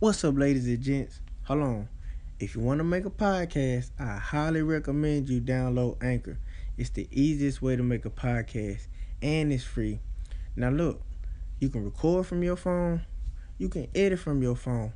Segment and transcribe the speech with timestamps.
[0.00, 1.20] What's up, ladies and gents?
[1.46, 1.88] Hold on.
[2.38, 6.38] If you want to make a podcast, I highly recommend you download Anchor.
[6.76, 8.86] It's the easiest way to make a podcast,
[9.20, 9.98] and it's free.
[10.54, 11.02] Now, look,
[11.58, 13.06] you can record from your phone,
[13.58, 14.92] you can edit from your phone.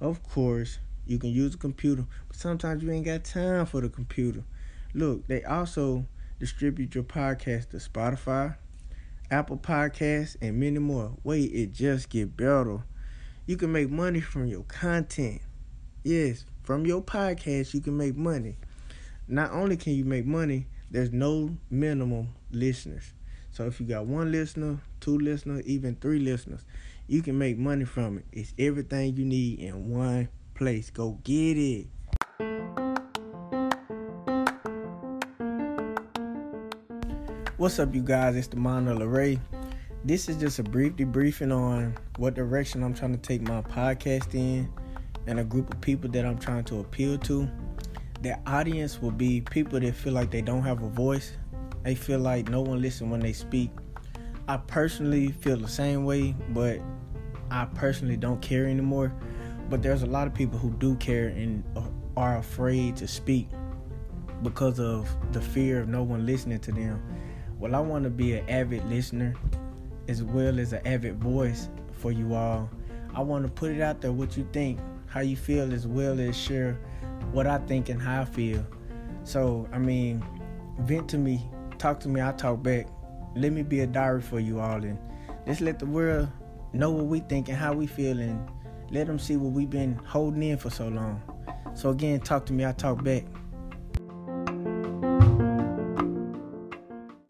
[0.00, 3.88] Of course, you can use a computer, but sometimes you ain't got time for the
[3.88, 4.44] computer.
[4.94, 6.06] Look, they also
[6.38, 8.54] distribute your podcast to Spotify,
[9.32, 11.16] Apple Podcasts, and many more.
[11.24, 12.84] Wait, it just get better.
[13.46, 15.42] You can make money from your content.
[16.02, 18.56] Yes, from your podcast, you can make money.
[19.28, 23.12] Not only can you make money, there's no minimum listeners.
[23.50, 26.64] So if you got one listener, two listeners, even three listeners,
[27.06, 28.24] you can make money from it.
[28.32, 30.88] It's everything you need in one place.
[30.88, 31.88] Go get it.
[37.58, 38.36] What's up, you guys?
[38.36, 39.38] It's the Mono Ray.
[40.06, 44.34] This is just a brief debriefing on what direction I'm trying to take my podcast
[44.34, 44.70] in
[45.26, 47.48] and a group of people that I'm trying to appeal to.
[48.20, 51.38] The audience will be people that feel like they don't have a voice.
[51.84, 53.70] They feel like no one listens when they speak.
[54.46, 56.80] I personally feel the same way, but
[57.50, 59.10] I personally don't care anymore.
[59.70, 61.64] But there's a lot of people who do care and
[62.14, 63.48] are afraid to speak
[64.42, 67.02] because of the fear of no one listening to them.
[67.58, 69.34] Well, I want to be an avid listener
[70.08, 72.68] as well as an avid voice for you all.
[73.14, 76.20] I want to put it out there what you think, how you feel, as well
[76.20, 76.78] as share
[77.32, 78.64] what I think and how I feel.
[79.24, 80.24] So, I mean,
[80.80, 82.86] vent to me, talk to me, I talk back.
[83.36, 84.98] Let me be a diary for you all and
[85.46, 86.28] let's let the world
[86.72, 88.48] know what we think and how we feel and
[88.90, 91.22] let them see what we've been holding in for so long.
[91.74, 93.24] So again, talk to me, I talk back.